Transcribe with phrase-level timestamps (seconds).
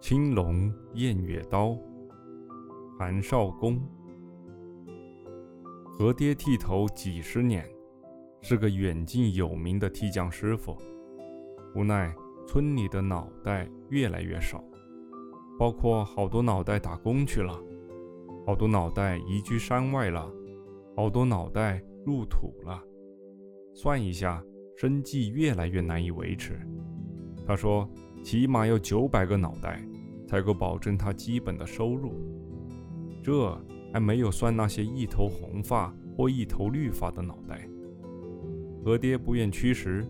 [0.00, 1.76] 青龙偃月刀，
[2.96, 3.80] 韩少功。
[5.98, 7.68] 何爹剃头几十年，
[8.40, 10.76] 是个远近有名的剃匠师傅。
[11.74, 12.14] 无奈
[12.46, 14.62] 村里的脑袋越来越少，
[15.58, 17.60] 包括好多脑袋打工去了，
[18.46, 20.32] 好多脑袋移居山外了，
[20.94, 22.80] 好多脑袋入土了。
[23.74, 24.40] 算一下，
[24.76, 26.56] 生计越来越难以维持。
[27.44, 27.86] 他说。
[28.22, 29.82] 起码要九百个脑袋，
[30.26, 32.12] 才够保证他基本的收入。
[33.22, 33.56] 这
[33.92, 37.68] 还没有算那些一头红发或一头绿发的脑袋。
[38.84, 40.06] 何爹不愿驱使，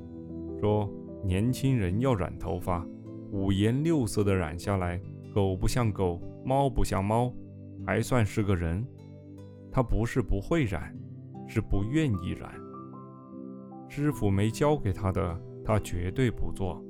[0.60, 0.88] 说
[1.24, 2.86] 年轻人要染头发，
[3.32, 5.00] 五颜六色的染下来，
[5.34, 7.32] 狗不像狗，猫不像猫，
[7.86, 8.86] 还算是个人。
[9.70, 10.96] 他不是不会染，
[11.46, 12.52] 是不愿意染。
[13.88, 16.82] 师傅没教给他的，他绝对不做。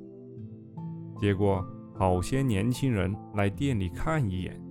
[1.19, 1.65] 结果，
[1.95, 4.61] 好些年轻人来店里看一眼，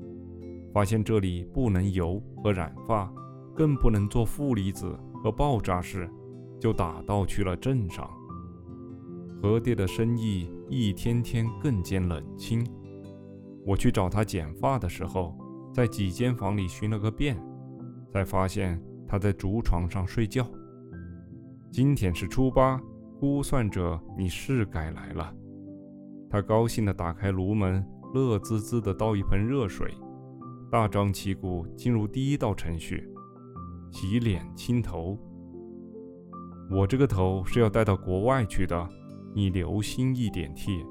[0.73, 3.13] 发现这里不能油和染发，
[3.55, 6.11] 更不能做负离子和爆炸式，
[6.59, 8.09] 就打道去了镇上。
[9.41, 12.67] 何爹的生意一天天更见冷清。
[13.65, 15.37] 我去找他剪发的时候，
[15.73, 17.37] 在几间房里寻了个遍，
[18.11, 20.45] 才发现他在竹床上睡觉。
[21.71, 22.81] 今天是初八，
[23.21, 25.35] 估算着你是该来了。
[26.31, 29.93] 他高兴地打开炉门，乐滋滋地倒一盆热水，
[30.71, 33.09] 大张旗鼓进入第一道程序：
[33.91, 35.19] 洗脸清头。
[36.71, 38.89] 我这个头是要带到国外去的，
[39.35, 40.85] 你留心一点剃。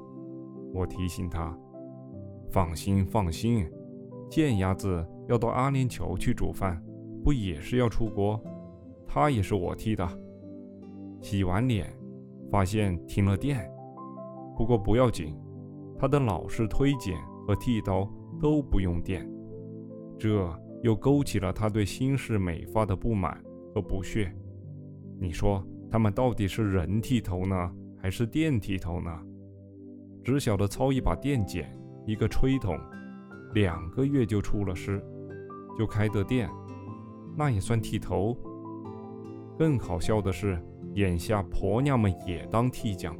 [0.74, 1.56] 我提醒他
[2.50, 3.64] ：“放心，放心，
[4.28, 6.82] 贱丫子要到阿联酋去煮饭，
[7.22, 8.42] 不也是要出国？
[9.06, 10.06] 他也是我剃的。
[11.22, 11.96] 洗完脸，
[12.50, 13.70] 发现停了电。”
[14.58, 15.36] 不过不要紧，
[15.96, 19.24] 他的老式推剪和剃刀都不用电，
[20.18, 23.40] 这又勾起了他对新式美发的不满
[23.72, 24.34] 和不屑。
[25.20, 29.10] 你说他们到底是人剃头呢，还是电剃头呢？
[30.24, 31.72] 只晓得操一把电剪，
[32.04, 32.76] 一个吹筒，
[33.54, 35.00] 两个月就出了师，
[35.78, 36.50] 就开的电，
[37.36, 38.36] 那也算剃头。
[39.56, 40.60] 更好笑的是，
[40.94, 43.16] 眼下婆娘们也当剃匠。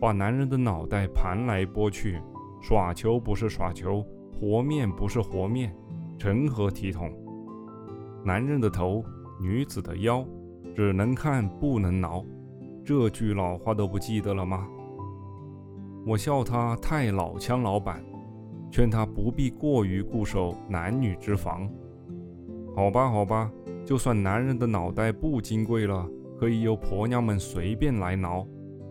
[0.00, 2.20] 把男人的脑袋盘来拨去，
[2.62, 5.74] 耍球不是耍球，和面不是和面，
[6.16, 7.12] 成何体统？
[8.24, 9.04] 男人的头，
[9.40, 10.24] 女子的腰，
[10.74, 12.24] 只能看不能挠，
[12.84, 14.68] 这句老话都不记得了吗？
[16.06, 18.00] 我笑他太老枪老板，
[18.70, 21.68] 劝他不必过于固守男女之防。
[22.76, 23.50] 好吧，好吧，
[23.84, 28.46] 就算男人的脑袋不金贵了，可以由婆娘们随便来挠。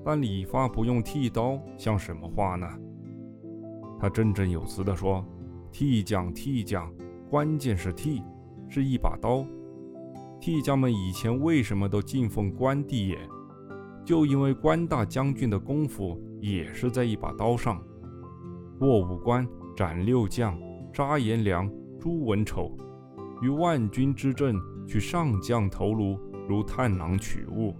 [0.08, 2.66] 但理发不用剃刀，像什么话呢？
[4.00, 5.22] 他振振有词地说
[5.70, 6.90] ：“剃匠，剃匠，
[7.30, 8.24] 关键是剃，
[8.70, 9.46] 是一把刀。
[10.40, 13.20] 剃匠们以前为什么都敬奉关帝爷？
[14.06, 17.84] 就因为关大将军的功夫也是在一把刀上。
[18.80, 19.46] 过五关
[19.76, 20.58] 斩六将，
[20.94, 21.70] 杀颜良、
[22.00, 22.72] 诛文丑，
[23.42, 24.56] 于万军之阵
[24.88, 27.76] 取上将头颅，如探囊取物。”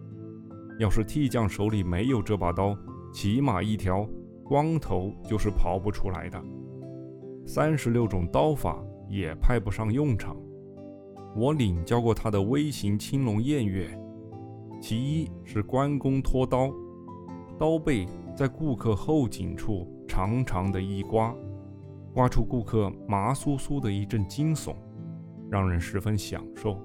[0.80, 2.78] 要是剃匠手里没有这把刀，
[3.12, 4.08] 起码一条
[4.44, 6.42] 光头就是刨不出来的。
[7.46, 8.78] 三十六种刀法
[9.10, 10.38] 也派不上用场。
[11.36, 13.90] 我领教过他的微型青龙偃月，
[14.82, 16.72] 其一是关公拖刀，
[17.58, 21.36] 刀背在顾客后颈处长长的一刮，
[22.14, 24.76] 刮出顾客麻酥酥的一阵惊悚，
[25.50, 26.80] 让人十分享受。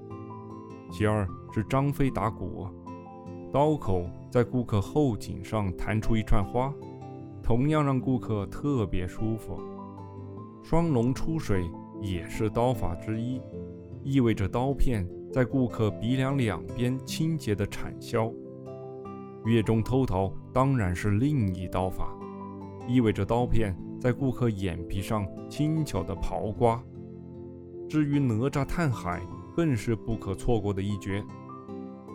[0.91, 2.67] 其二是张飞打鼓。
[3.53, 6.73] 刀口在顾客后颈上弹出一串花，
[7.43, 9.61] 同样让顾客特别舒服。
[10.63, 11.71] 双龙出水
[12.01, 13.43] 也是刀法之一，
[14.03, 18.33] 意味着刀片在顾客鼻梁两边清洁的铲削。
[19.45, 22.17] 月中偷桃当然是另一刀法，
[22.89, 26.83] 意味着刀片在顾客眼皮上轻巧的刨刮。
[27.87, 29.21] 至于哪吒探海，
[29.55, 31.23] 更是不可错过的一绝。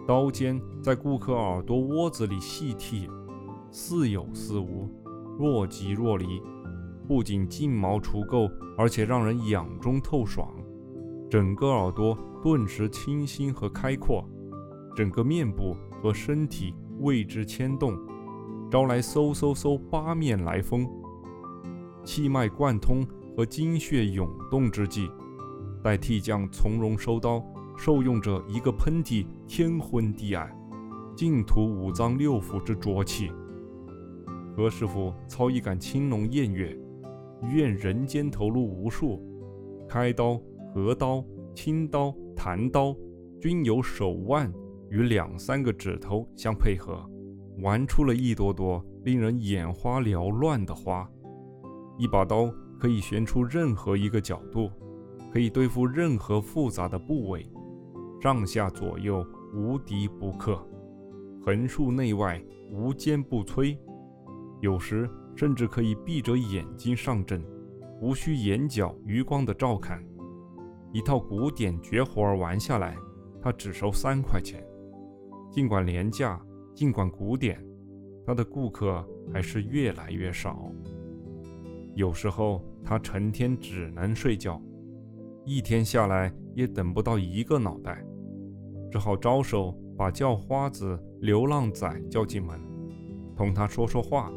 [0.07, 3.09] 刀尖在顾客耳朵窝子里细剃，
[3.69, 4.89] 似有似无，
[5.38, 6.42] 若即若离，
[7.06, 10.50] 不仅净毛除垢，而且让人痒中透爽，
[11.30, 14.24] 整个耳朵顿时清新和开阔，
[14.95, 17.94] 整个面部和身体为之牵动，
[18.71, 20.88] 招来嗖嗖嗖八面来风，
[22.06, 23.06] 气脉贯通
[23.36, 25.12] 和精血涌动之际，
[25.83, 27.44] 待替匠从容收刀。
[27.77, 30.51] 受用者一个喷嚏，天昏地暗，
[31.15, 33.31] 净吐五脏六腑之浊气。
[34.56, 36.75] 何师傅操一杆青龙偃月，
[37.53, 39.21] 愿人间头颅无数，
[39.88, 40.41] 开刀、
[40.74, 42.95] 合刀、清刀、弹刀，
[43.39, 44.51] 均由手腕
[44.89, 47.07] 与两三个指头相配合，
[47.59, 51.07] 玩出了一朵朵令人眼花缭乱的花。
[52.00, 54.71] 一把刀可以旋出任何一个角度，
[55.31, 57.47] 可以对付任何复杂的部位，
[58.19, 60.59] 上下左右无敌不克，
[61.45, 63.77] 横竖内外无坚不摧。
[64.59, 67.43] 有时甚至可以闭着眼睛上阵，
[68.01, 70.03] 无需眼角余光的照看。
[70.91, 72.97] 一套古典绝活儿玩下来，
[73.41, 74.65] 他只收三块钱。
[75.51, 76.41] 尽管廉价，
[76.73, 77.63] 尽管古典，
[78.25, 80.71] 他的顾客还是越来越少。
[81.93, 84.61] 有时候他成天只能睡觉，
[85.45, 88.03] 一天下来也等不到一个脑袋，
[88.92, 92.60] 只好招手把叫花子、流浪仔叫进门，
[93.36, 94.31] 同他说说话。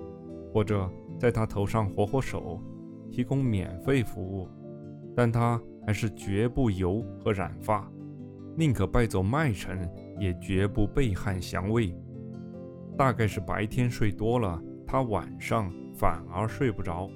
[0.52, 2.61] 或者在他头上活活手，
[3.08, 4.49] 提供免费服务，
[5.14, 7.88] 但他还是绝不油和染发，
[8.56, 9.88] 宁可败走麦城，
[10.19, 11.94] 也绝不背汉降魏。
[12.99, 17.08] 大概是白天睡多了，他晚上反而睡不着，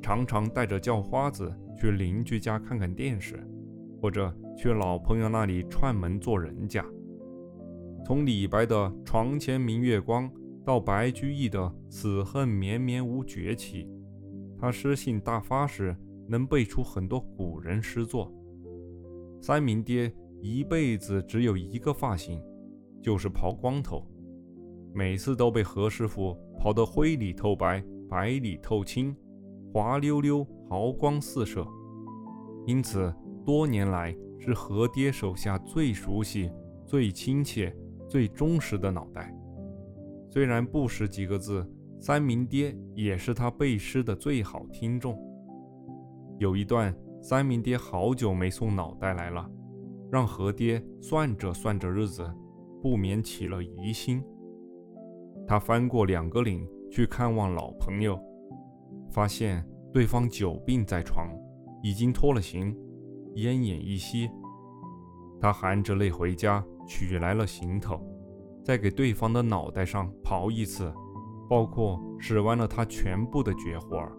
[0.00, 3.44] 常常带着叫花子去邻居家看看电视，
[4.00, 6.84] 或者去老朋友那里串门做人家。
[8.04, 10.30] 从李白的“床前明月光”。
[10.64, 13.86] 到白居易的“此恨绵绵无绝期”，
[14.58, 15.94] 他诗性大发时
[16.26, 18.32] 能背出很多古人诗作。
[19.42, 20.10] 三明爹
[20.40, 22.42] 一辈子只有一个发型，
[23.02, 24.08] 就是刨光头，
[24.94, 29.14] 每次都被何师傅刨得灰里透白、白里透青，
[29.70, 31.62] 滑溜溜、毫光四射。
[32.66, 33.14] 因此，
[33.44, 36.52] 多年来是何爹手下最熟悉、
[36.84, 37.74] 最亲切、
[38.06, 39.34] 最忠实的脑袋。
[40.28, 41.66] 虽然不识几个字，
[41.98, 45.18] 三明爹也是他背诗的最好听众。
[46.38, 49.50] 有一段，三明爹好久没送脑袋来了，
[50.12, 52.30] 让何爹算着算着日子，
[52.82, 54.22] 不免起了疑心。
[55.46, 58.20] 他翻过两个岭去看望老朋友，
[59.10, 61.30] 发现对方久病在床，
[61.82, 62.76] 已经脱了形，
[63.34, 64.30] 奄奄一息。
[65.40, 68.00] 他含着泪回家取来了行头。
[68.64, 70.90] 再给对方的脑袋上刨一次，
[71.50, 74.10] 包括使完了他全部的绝活儿。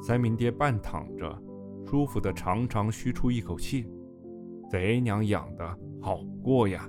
[0.00, 1.42] 三明爹半躺着，
[1.84, 3.86] 舒服的长长吁出一口气，
[4.70, 6.88] 贼娘养的好过呀！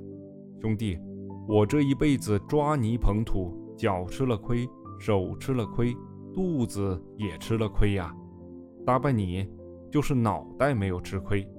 [0.61, 0.97] 兄弟，
[1.45, 4.65] 我这一辈子抓泥捧土，脚吃了亏，
[4.97, 5.93] 手吃了亏，
[6.33, 8.15] 肚子也吃了亏呀！
[8.85, 9.45] 打败你，
[9.95, 11.49] 就是脑袋没有吃亏。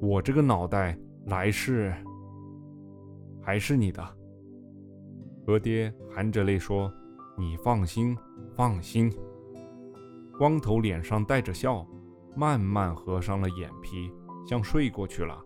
[0.00, 1.92] 我这个脑袋来世
[3.42, 4.02] 还是你的。
[5.44, 6.90] 何爹含着泪说
[7.36, 8.16] ：“你放心，
[8.56, 9.12] 放心。”
[10.38, 11.86] 光头脸上带着笑，
[12.34, 14.10] 慢慢合上了眼皮，
[14.46, 15.38] 像睡过去了。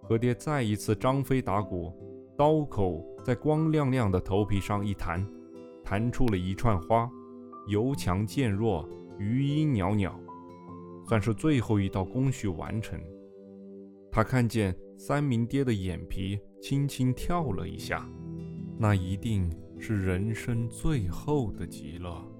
[0.00, 1.92] 何爹再一次张飞打鼓，
[2.38, 5.22] 刀口在光亮亮的头皮上一弹，
[5.84, 7.06] 弹出了一串花，
[7.66, 8.88] 由强渐弱，
[9.18, 10.18] 余音袅袅，
[11.06, 13.00] 算是最后一道工序完成。
[14.10, 18.08] 他看见三明爹的眼皮轻轻跳了一下。
[18.76, 19.48] 那一定
[19.78, 22.33] 是人生最后的极乐。